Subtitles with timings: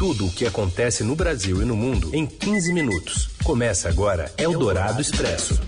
[0.00, 3.28] Tudo o que acontece no Brasil e no mundo em 15 minutos.
[3.44, 5.60] Começa agora Eldorado Expresso.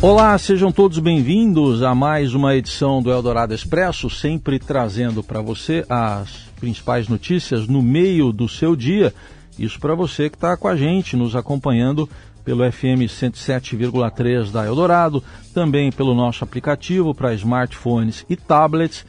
[0.00, 5.84] Olá, sejam todos bem-vindos a mais uma edição do Eldorado Expresso, sempre trazendo para você
[5.90, 9.12] as principais notícias no meio do seu dia.
[9.58, 12.08] Isso para você que está com a gente, nos acompanhando
[12.46, 15.22] pelo FM 107,3 da Eldorado,
[15.52, 19.04] também pelo nosso aplicativo para smartphones e tablets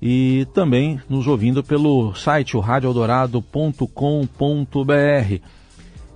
[0.00, 5.44] e também nos ouvindo pelo site radioeldorado.com.br.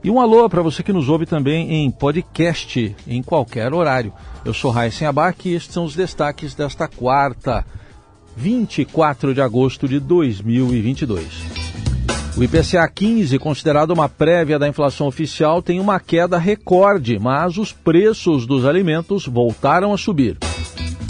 [0.02, 4.12] E um alô para você que nos ouve também em podcast, em qualquer horário.
[4.44, 7.64] Eu sou Raíssen Abac e estes são os destaques desta quarta,
[8.36, 11.64] 24 de agosto de 2022.
[12.36, 17.72] O IPCA 15, considerado uma prévia da inflação oficial, tem uma queda recorde, mas os
[17.72, 20.36] preços dos alimentos voltaram a subir.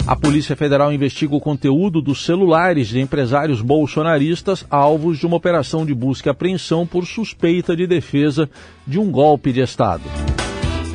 [0.07, 5.83] A Polícia Federal investiga o conteúdo dos celulares de empresários bolsonaristas alvos de uma operação
[5.83, 8.47] de busca e apreensão por suspeita de defesa
[8.85, 10.03] de um golpe de Estado.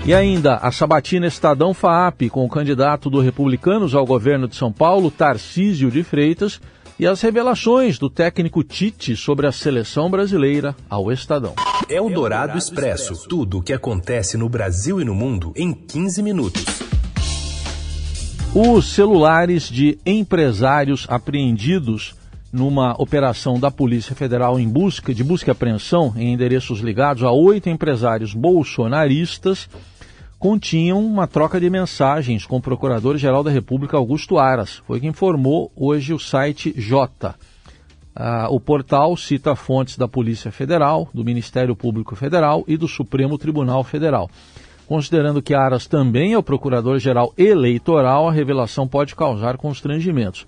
[0.06, 4.72] E ainda a sabatina Estadão FAAP com o candidato do Republicanos ao governo de São
[4.72, 6.61] Paulo, Tarcísio de Freitas,
[6.97, 11.55] e as revelações do técnico Tite sobre a seleção brasileira ao Estadão.
[11.88, 13.27] É o Dourado Expresso.
[13.28, 16.89] Tudo o que acontece no Brasil e no mundo em 15 minutos.
[18.53, 22.17] Os celulares de empresários apreendidos
[22.53, 27.31] numa operação da Polícia Federal em busca de busca e apreensão em endereços ligados a
[27.31, 29.69] oito empresários bolsonaristas
[30.37, 34.83] continham uma troca de mensagens com o Procurador-Geral da República Augusto Aras.
[34.84, 37.37] Foi que informou hoje o site J.
[38.17, 43.39] Ah, o portal cita fontes da Polícia Federal, do Ministério Público Federal e do Supremo
[43.39, 44.28] Tribunal Federal.
[44.91, 50.44] Considerando que Aras também é o Procurador-Geral Eleitoral, a revelação pode causar constrangimentos.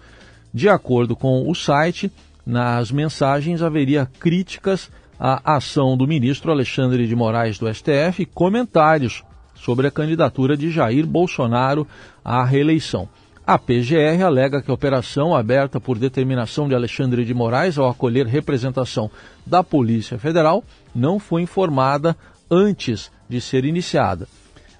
[0.52, 2.10] De acordo com o site,
[2.44, 9.22] nas mensagens haveria críticas à ação do ministro Alexandre de Moraes do STF e comentários
[9.54, 11.86] sobre a candidatura de Jair Bolsonaro
[12.24, 13.08] à reeleição.
[13.46, 18.26] A PGR alega que a operação, aberta por determinação de Alexandre de Moraes ao acolher
[18.26, 19.08] representação
[19.46, 22.16] da Polícia Federal, não foi informada
[22.52, 24.28] antes de ser iniciada.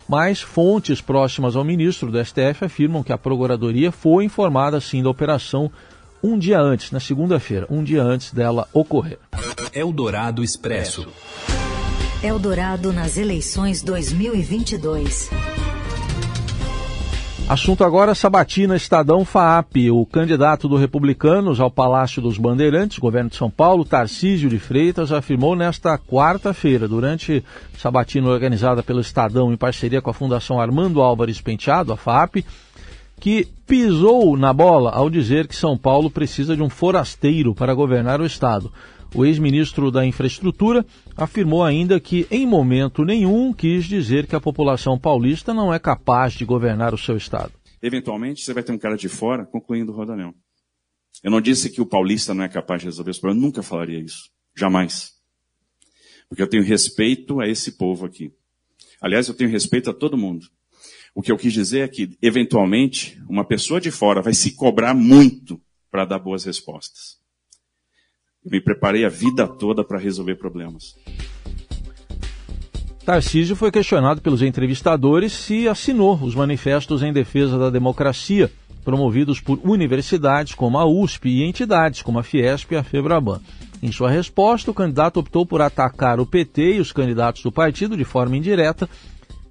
[0.06, 5.08] Mas fontes próximas ao ministro do STF afirmam que a Procuradoria foi informada sim da
[5.08, 5.72] operação
[6.22, 9.18] um dia antes, na segunda-feira, um dia antes dela ocorrer.
[9.72, 11.08] Eldorado Expresso.
[12.22, 15.30] Eldorado nas eleições 2022.
[17.52, 19.90] Assunto agora Sabatina Estadão FAAP.
[19.90, 25.12] O candidato do Republicanos ao Palácio dos Bandeirantes, governo de São Paulo, Tarcísio de Freitas,
[25.12, 27.44] afirmou nesta quarta-feira, durante
[27.76, 32.36] sabatina organizada pelo Estadão em parceria com a Fundação Armando Álvares Penteado, a FAAP,
[33.20, 38.18] que pisou na bola ao dizer que São Paulo precisa de um forasteiro para governar
[38.22, 38.72] o Estado.
[39.14, 44.98] O ex-ministro da Infraestrutura afirmou ainda que, em momento nenhum, quis dizer que a população
[44.98, 47.52] paulista não é capaz de governar o seu estado.
[47.82, 50.34] Eventualmente, você vai ter um cara de fora concluindo o rodanel.
[51.22, 53.62] Eu não disse que o paulista não é capaz de resolver os problemas, eu nunca
[53.62, 54.30] falaria isso.
[54.56, 55.12] Jamais.
[56.26, 58.32] Porque eu tenho respeito a esse povo aqui.
[58.98, 60.46] Aliás, eu tenho respeito a todo mundo.
[61.14, 64.94] O que eu quis dizer é que, eventualmente, uma pessoa de fora vai se cobrar
[64.94, 67.21] muito para dar boas respostas.
[68.44, 70.96] Me preparei a vida toda para resolver problemas.
[73.04, 78.50] Tarcísio foi questionado pelos entrevistadores se assinou os manifestos em defesa da democracia,
[78.84, 83.40] promovidos por universidades como a USP e entidades como a Fiesp e a Febraban.
[83.82, 87.96] Em sua resposta, o candidato optou por atacar o PT e os candidatos do partido
[87.96, 88.88] de forma indireta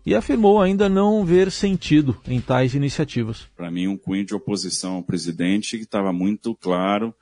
[0.05, 3.47] e afirmou ainda não ver sentido em tais iniciativas.
[3.55, 7.13] Para mim, um cunho de oposição ao presidente que estava muito claro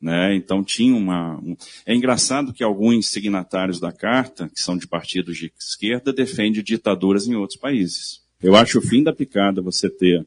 [0.00, 0.34] né?
[0.34, 1.38] Então tinha uma.
[1.38, 1.56] Um...
[1.84, 7.26] É engraçado que alguns signatários da carta, que são de partidos de esquerda, defendem ditaduras
[7.26, 8.20] em outros países.
[8.42, 10.24] Eu acho o fim da picada você ter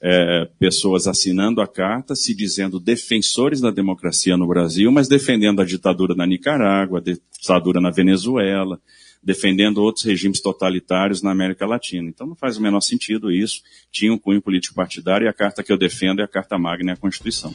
[0.00, 5.64] é, pessoas assinando a carta, se dizendo defensores da democracia no Brasil, mas defendendo a
[5.64, 8.80] ditadura na Nicarágua, a ditadura na Venezuela,
[9.22, 12.08] defendendo outros regimes totalitários na América Latina.
[12.08, 13.62] Então não faz o menor sentido isso.
[13.92, 16.90] Tinha um cunho político partidário e a carta que eu defendo é a Carta Magna
[16.90, 17.54] e a Constituição.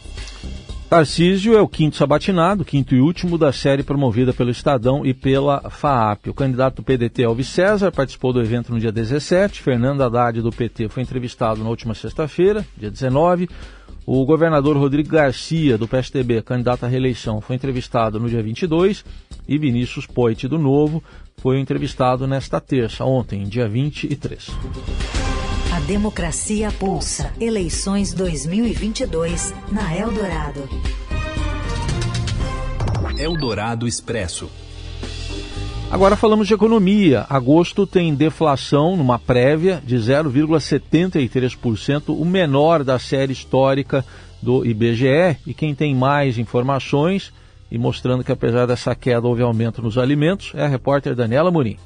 [0.90, 5.70] Tarcísio é o quinto sabatinado, quinto e último da série promovida pelo Estadão e pela
[5.70, 6.30] FAAP.
[6.30, 9.62] O candidato do PDT, Alves César, participou do evento no dia 17.
[9.62, 13.50] Fernando Haddad, do PT, foi entrevistado na última sexta-feira, dia 19.
[14.06, 19.04] O governador Rodrigo Garcia, do PSDB, candidato à reeleição, foi entrevistado no dia 22.
[19.46, 21.04] E Vinícius Poit, do Novo,
[21.36, 24.52] foi entrevistado nesta terça, ontem, dia 23.
[25.78, 27.32] A democracia pulsa.
[27.40, 30.68] Eleições 2022 na Eldorado.
[33.16, 34.50] Eldorado Expresso.
[35.92, 37.28] Agora falamos de economia.
[37.30, 44.04] Agosto tem deflação numa prévia de 0,73%, o menor da série histórica
[44.42, 45.38] do IBGE.
[45.46, 47.32] E quem tem mais informações
[47.70, 51.78] e mostrando que apesar dessa queda houve aumento nos alimentos é a repórter Daniela Murim.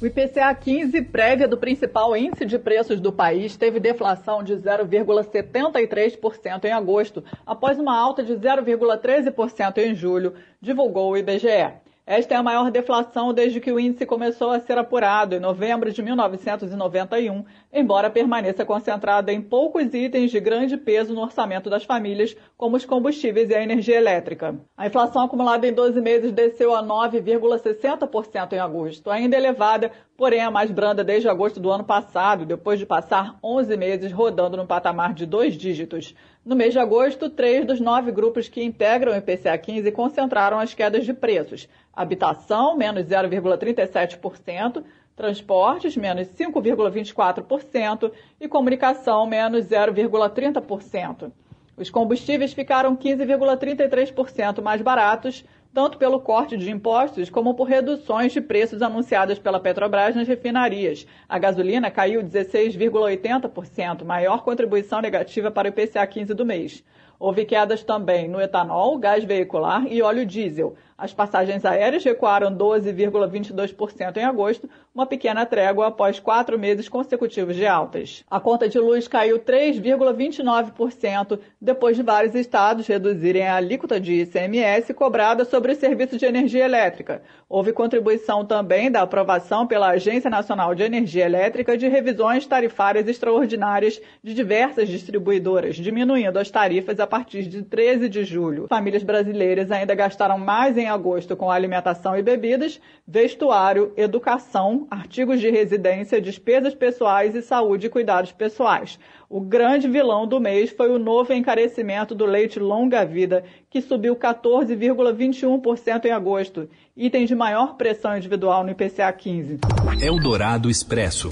[0.00, 6.66] O IPCA 15, prévia do principal índice de preços do país, teve deflação de 0,73%
[6.66, 11.72] em agosto, após uma alta de 0,13% em julho, divulgou o IBGE.
[12.06, 15.92] Esta é a maior deflação desde que o índice começou a ser apurado em novembro
[15.92, 22.36] de 1991, embora permaneça concentrada em poucos itens de grande peso no orçamento das famílias,
[22.56, 24.58] como os combustíveis e a energia elétrica.
[24.76, 30.50] A inflação acumulada em 12 meses desceu a 9,60% em agosto, ainda elevada, porém a
[30.50, 35.12] mais branda desde agosto do ano passado, depois de passar 11 meses rodando no patamar
[35.12, 36.14] de dois dígitos.
[36.44, 40.72] No mês de agosto, três dos nove grupos que integram o IPCA 15 concentraram as
[40.72, 41.68] quedas de preços.
[41.92, 44.82] Habitação, menos 0,37%,
[45.18, 51.32] transportes, menos 5,24% e comunicação, menos 0,30%.
[51.76, 55.44] Os combustíveis ficaram 15,33% mais baratos,
[55.74, 61.06] tanto pelo corte de impostos como por reduções de preços anunciadas pela Petrobras nas refinarias.
[61.28, 66.82] A gasolina caiu 16,80%, maior contribuição negativa para o IPCA 15 do mês.
[67.20, 70.76] Houve quedas também no etanol, gás veicular e óleo diesel.
[70.96, 77.66] As passagens aéreas recuaram 12,22% em agosto, uma pequena trégua após quatro meses consecutivos de
[77.66, 78.24] altas.
[78.28, 84.92] A conta de luz caiu 3,29% depois de vários estados reduzirem a alíquota de ICMS
[84.94, 87.22] cobrada sobre os serviços de energia elétrica.
[87.48, 94.00] Houve contribuição também da aprovação pela Agência Nacional de Energia Elétrica de revisões tarifárias extraordinárias
[94.22, 98.66] de diversas distribuidoras, diminuindo as tarifas a partir de 13 de julho.
[98.68, 105.50] Famílias brasileiras ainda gastaram mais em agosto com alimentação e bebidas, vestuário, educação, artigos de
[105.50, 108.98] residência, despesas pessoais e saúde e cuidados pessoais.
[109.28, 116.06] O grande vilão do mês foi o novo encarecimento do leite longa-vida, que subiu 14,21%
[116.06, 119.58] em agosto, item de maior pressão individual no IPCA 15.
[120.00, 121.30] Eldorado Expresso.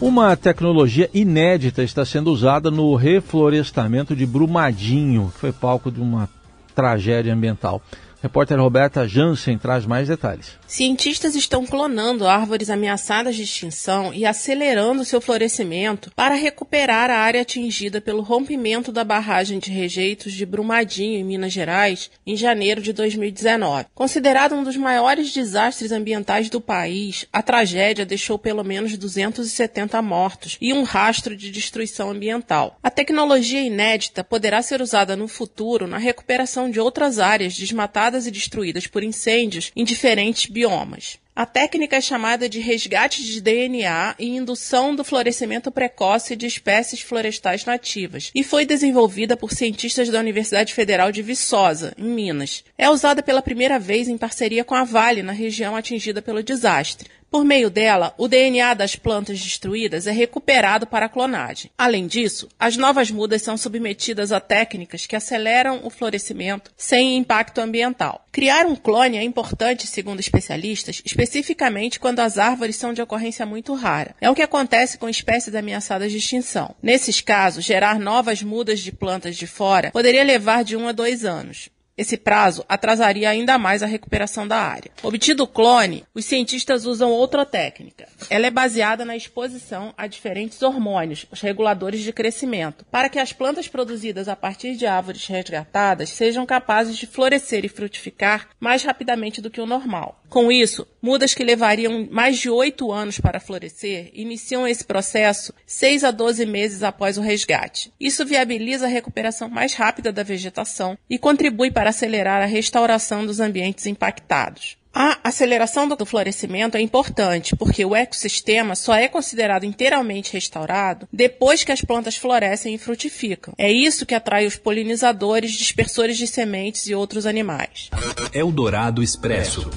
[0.00, 6.28] Uma tecnologia inédita está sendo usada no reflorestamento de Brumadinho, que foi palco de uma
[6.74, 7.80] tragédia ambiental.
[8.24, 10.52] Repórter Roberta Jansen traz mais detalhes.
[10.66, 17.42] Cientistas estão clonando árvores ameaçadas de extinção e acelerando seu florescimento para recuperar a área
[17.42, 22.94] atingida pelo rompimento da barragem de rejeitos de Brumadinho, em Minas Gerais, em janeiro de
[22.94, 23.88] 2019.
[23.94, 30.56] Considerado um dos maiores desastres ambientais do país, a tragédia deixou pelo menos 270 mortos
[30.62, 32.78] e um rastro de destruição ambiental.
[32.82, 38.30] A tecnologia inédita poderá ser usada no futuro na recuperação de outras áreas desmatadas e
[38.30, 41.18] destruídas por incêndios em diferentes biomas.
[41.36, 47.00] A técnica é chamada de resgate de DNA e indução do florescimento precoce de espécies
[47.00, 52.62] florestais nativas e foi desenvolvida por cientistas da Universidade Federal de Viçosa, em Minas.
[52.78, 57.10] É usada pela primeira vez em parceria com a Vale, na região atingida pelo desastre.
[57.34, 61.68] Por meio dela, o DNA das plantas destruídas é recuperado para a clonagem.
[61.76, 67.60] Além disso, as novas mudas são submetidas a técnicas que aceleram o florescimento sem impacto
[67.60, 68.24] ambiental.
[68.30, 73.74] Criar um clone é importante, segundo especialistas, especificamente quando as árvores são de ocorrência muito
[73.74, 74.14] rara.
[74.20, 76.76] É o que acontece com espécies ameaçadas de extinção.
[76.80, 81.24] Nesses casos, gerar novas mudas de plantas de fora poderia levar de um a dois
[81.24, 81.68] anos.
[81.96, 84.90] Esse prazo atrasaria ainda mais a recuperação da área.
[85.02, 88.08] Obtido o clone, os cientistas usam outra técnica.
[88.28, 93.32] Ela é baseada na exposição a diferentes hormônios, os reguladores de crescimento, para que as
[93.32, 99.40] plantas produzidas a partir de árvores resgatadas sejam capazes de florescer e frutificar mais rapidamente
[99.40, 100.20] do que o normal.
[100.28, 106.02] Com isso, mudas que levariam mais de oito anos para florescer iniciam esse processo 6
[106.02, 107.92] a 12 meses após o resgate.
[108.00, 113.38] Isso viabiliza a recuperação mais rápida da vegetação e contribui para acelerar a restauração dos
[113.38, 114.78] ambientes impactados.
[114.94, 121.64] A aceleração do florescimento é importante, porque o ecossistema só é considerado inteiramente restaurado depois
[121.64, 123.52] que as plantas florescem e frutificam.
[123.58, 127.90] É isso que atrai os polinizadores, dispersores de sementes e outros animais.
[128.32, 129.68] Eldorado Expresso.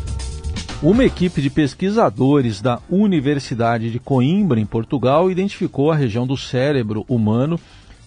[0.84, 7.04] Uma equipe de pesquisadores da Universidade de Coimbra, em Portugal, identificou a região do cérebro
[7.10, 7.60] humano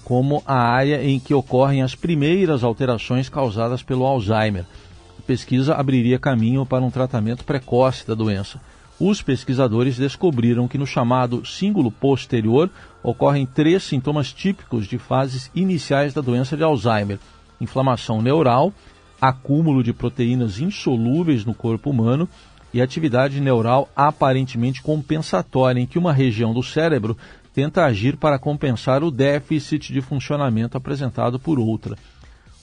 [0.04, 4.64] como a área em que ocorrem as primeiras alterações causadas pelo Alzheimer.
[5.18, 8.60] A pesquisa abriria caminho para um tratamento precoce da doença.
[9.00, 12.70] Os pesquisadores descobriram que no chamado símbolo posterior
[13.02, 17.18] ocorrem três sintomas típicos de fases iniciais da doença de Alzheimer:
[17.60, 18.72] inflamação neural,
[19.20, 22.28] acúmulo de proteínas insolúveis no corpo humano
[22.72, 27.16] e atividade neural aparentemente compensatória, em que uma região do cérebro
[27.52, 31.96] tenta agir para compensar o déficit de funcionamento apresentado por outra.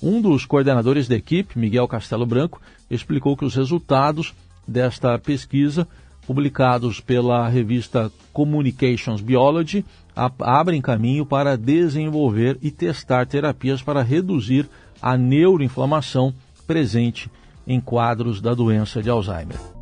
[0.01, 4.33] Um dos coordenadores da equipe, Miguel Castelo Branco, explicou que os resultados
[4.67, 5.87] desta pesquisa,
[6.25, 9.83] publicados pela revista Communications Biology,
[10.39, 14.69] abrem caminho para desenvolver e testar terapias para reduzir
[15.01, 16.33] a neuroinflamação
[16.65, 17.29] presente
[17.67, 19.76] em quadros da doença de Alzheimer.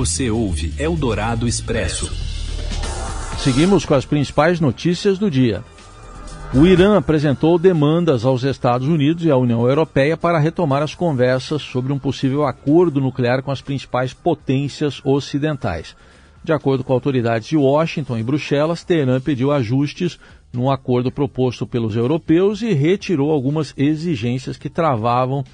[0.00, 2.10] Você ouve Eldorado Expresso.
[3.38, 5.62] Seguimos com as principais notícias do dia.
[6.54, 11.60] O Irã apresentou demandas aos Estados Unidos e à União Europeia para retomar as conversas
[11.60, 15.94] sobre um possível acordo nuclear com as principais potências ocidentais.
[16.42, 20.18] De acordo com autoridades de Washington e Bruxelas, Teherã pediu ajustes
[20.50, 25.44] num acordo proposto pelos europeus e retirou algumas exigências que travavam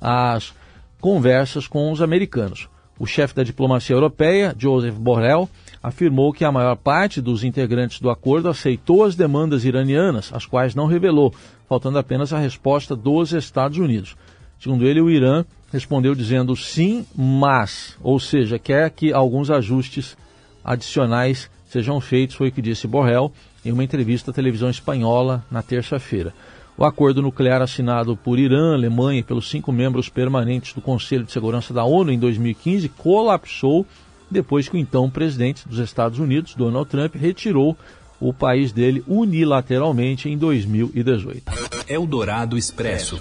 [0.00, 0.54] as
[1.00, 2.68] conversas com os americanos.
[2.98, 5.48] O chefe da diplomacia europeia, Joseph Borrell,
[5.82, 10.74] afirmou que a maior parte dos integrantes do acordo aceitou as demandas iranianas, as quais
[10.74, 11.34] não revelou,
[11.68, 14.16] faltando apenas a resposta dos Estados Unidos.
[14.58, 20.16] Segundo ele, o Irã respondeu dizendo sim, mas, ou seja, quer que alguns ajustes
[20.64, 23.30] adicionais sejam feitos, foi o que disse Borrell
[23.64, 26.32] em uma entrevista à televisão espanhola na terça-feira.
[26.78, 31.32] O acordo nuclear assinado por Irã, Alemanha e pelos cinco membros permanentes do Conselho de
[31.32, 33.86] Segurança da ONU em 2015 colapsou
[34.30, 37.76] depois que o então presidente dos Estados Unidos, Donald Trump, retirou
[38.20, 41.44] o país dele unilateralmente em 2018.
[41.88, 43.18] Eldorado Expresso.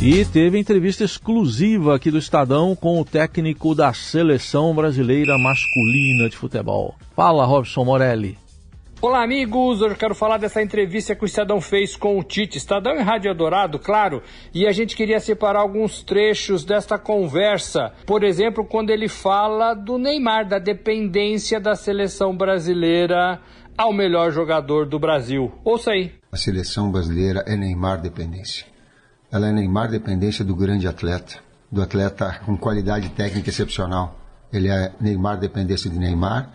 [0.00, 6.36] E teve entrevista exclusiva aqui do Estadão com o técnico da seleção brasileira masculina de
[6.36, 6.96] futebol.
[7.14, 8.39] Fala, Robson Morelli.
[9.02, 9.80] Olá, amigos!
[9.80, 12.58] Hoje eu quero falar dessa entrevista que o Estadão fez com o Tite.
[12.58, 14.22] Estadão e Rádio Dourado, claro.
[14.52, 17.92] E a gente queria separar alguns trechos desta conversa.
[18.06, 23.40] Por exemplo, quando ele fala do Neymar, da dependência da seleção brasileira
[23.76, 25.50] ao melhor jogador do Brasil.
[25.64, 26.12] Ouça aí.
[26.30, 28.70] A seleção brasileira é Neymar dependência
[29.32, 31.36] ela é Neymar dependência do grande atleta,
[31.70, 34.18] do atleta com qualidade técnica excepcional.
[34.52, 36.50] Ele é Neymar dependência de Neymar,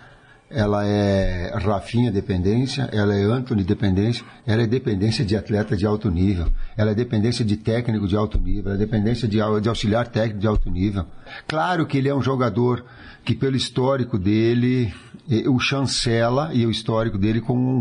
[0.50, 6.10] ela é Rafinha dependência, ela é Anthony dependência, ela é dependência de atleta de alto
[6.10, 6.48] nível,
[6.78, 10.40] ela é dependência de técnico de alto nível, ela é dependência de, de auxiliar técnico
[10.40, 11.06] de alto nível.
[11.48, 12.86] Claro que ele é um jogador
[13.24, 14.94] que pelo histórico dele,
[15.48, 17.80] o chancela e o histórico dele como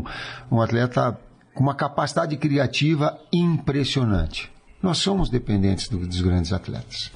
[0.50, 1.18] um, um atleta
[1.52, 4.50] com uma capacidade criativa impressionante.
[4.83, 7.12] Nós somos dependentes do, dos grandes atletas.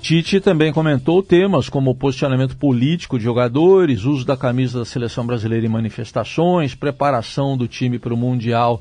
[0.00, 5.66] Tite também comentou temas como posicionamento político de jogadores, uso da camisa da seleção brasileira
[5.66, 8.80] em manifestações, preparação do time para o Mundial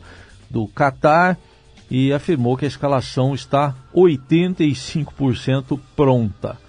[0.50, 1.38] do Catar
[1.90, 6.65] e afirmou que a escalação está 85% pronta.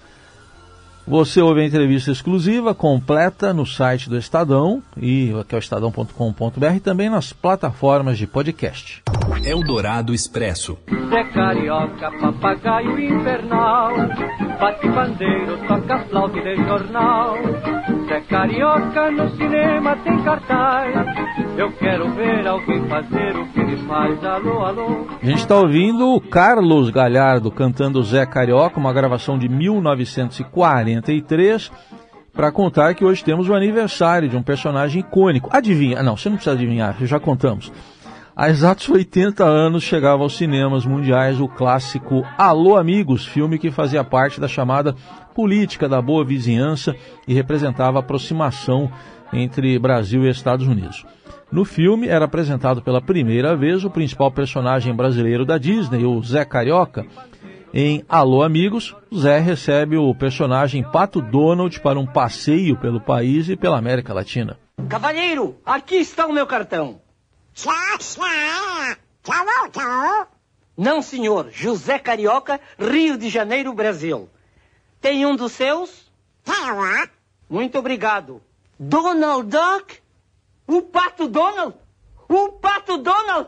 [1.07, 6.75] Você ouve a entrevista exclusiva, completa, no site do Estadão, e que é o estadão.com.br
[6.75, 9.01] e também nas plataformas de podcast.
[9.45, 10.77] Eldorado Expresso.
[11.09, 13.93] Zé Carioca, papagaio infernal,
[14.59, 17.35] bate bandeiro, toca flauta de jornal.
[18.07, 20.95] Zé Carioca no cinema tem cartaz,
[21.57, 24.23] eu quero ver alguém fazer o que ele faz.
[24.23, 25.05] Alô, alô.
[25.21, 31.69] A gente está ouvindo o Carlos Galhardo cantando Zé Carioca, uma gravação de 1943
[32.31, 35.49] para contar que hoje temos o aniversário de um personagem icônico.
[35.51, 36.01] Adivinha?
[36.01, 37.73] Não, você não precisa adivinhar, já contamos.
[38.39, 44.03] Há exatos 80 anos chegava aos cinemas mundiais o clássico Alô Amigos, filme que fazia
[44.03, 44.95] parte da chamada
[45.33, 46.95] política da boa vizinhança
[47.27, 48.91] e representava a aproximação
[49.33, 51.03] entre Brasil e Estados Unidos.
[51.51, 56.45] No filme era apresentado pela primeira vez o principal personagem brasileiro da Disney, o Zé
[56.45, 57.07] Carioca.
[57.73, 63.55] Em Alô Amigos, Zé recebe o personagem Pato Donald para um passeio pelo país e
[63.55, 64.59] pela América Latina.
[64.87, 67.06] Cavalheiro, aqui está o meu cartão.
[70.77, 71.49] Não, senhor.
[71.51, 74.29] José Carioca, Rio de Janeiro, Brasil.
[75.01, 76.11] Tem um dos seus?
[77.49, 78.43] Muito obrigado.
[78.79, 79.99] Donald Duck?
[80.67, 81.75] O pato Donald?
[82.29, 83.47] O pato Donald?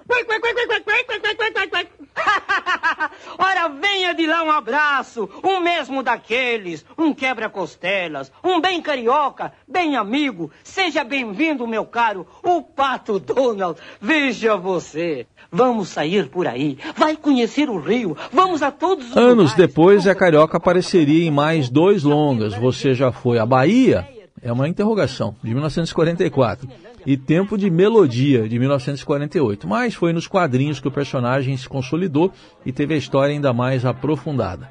[3.38, 9.96] Ora, venha de lá um abraço, um mesmo daqueles, um quebra-costelas, um bem carioca, bem
[9.96, 10.52] amigo.
[10.64, 13.80] Seja bem-vindo, meu caro, o pato Donald.
[14.00, 15.28] Veja você.
[15.52, 19.56] Vamos sair por aí, vai conhecer o Rio, vamos a todos os Anos lugares.
[19.56, 22.54] depois, a Carioca apareceria em mais dois longas.
[22.54, 24.08] Você já foi à Bahia?
[24.42, 26.70] É uma interrogação, de 1944
[27.10, 29.68] e Tempo de Melodia, de 1948.
[29.68, 32.32] Mas foi nos quadrinhos que o personagem se consolidou
[32.64, 34.70] e teve a história ainda mais aprofundada.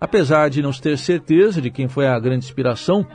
[0.00, 3.06] Apesar de não se ter certeza de quem foi a grande inspiração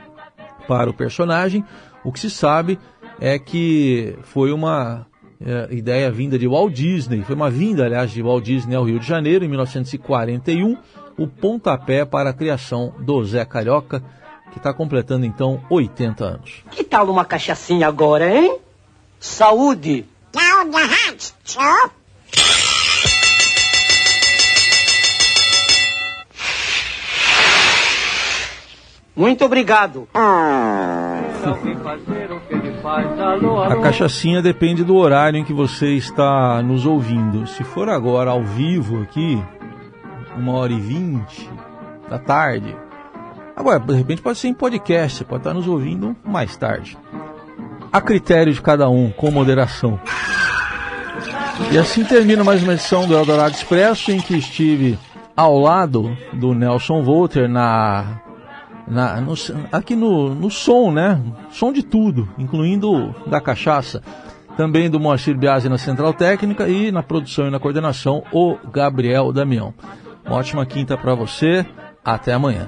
[0.69, 1.65] para o personagem,
[2.01, 2.79] o que se sabe
[3.19, 5.05] é que foi uma
[5.41, 8.99] é, ideia vinda de Walt Disney, foi uma vinda, aliás, de Walt Disney ao Rio
[8.99, 10.77] de Janeiro em 1941,
[11.17, 14.01] o pontapé para a criação do Zé Carioca,
[14.51, 16.63] que está completando então 80 anos.
[16.71, 18.57] Que tal uma cachaçinha agora, hein?
[19.19, 20.05] Saúde!
[29.15, 30.07] Muito obrigado.
[33.69, 37.45] A cachaçinha depende do horário em que você está nos ouvindo.
[37.45, 39.41] Se for agora ao vivo aqui,
[40.35, 41.49] uma hora e vinte
[42.09, 42.75] da tarde,
[43.55, 46.97] Agora, de repente pode ser em podcast, você pode estar nos ouvindo mais tarde.
[47.91, 49.99] A critério de cada um, com moderação.
[51.71, 54.97] E assim termina mais uma edição do Eldorado Expresso, em que estive
[55.35, 58.21] ao lado do Nelson Volter na,
[58.87, 59.33] na no,
[59.71, 61.21] aqui no, no som, né?
[61.49, 64.01] Som de tudo, incluindo da cachaça.
[64.57, 69.31] Também do Moacir Biasi na Central Técnica e na produção e na coordenação, o Gabriel
[69.31, 69.73] Damião.
[70.25, 71.65] Uma ótima quinta para você.
[72.03, 72.67] Até amanhã.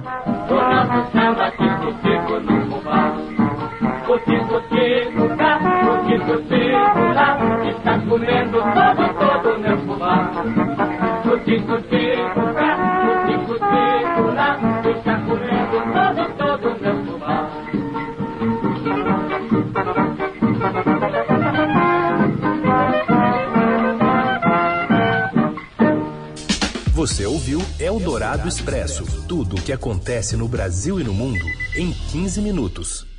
[28.43, 31.45] Eldorado Expresso tudo o que acontece no Brasil e no mundo
[31.75, 33.12] em 15 minutos.